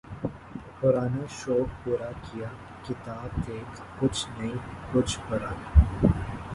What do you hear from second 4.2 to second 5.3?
نئی، کچھ و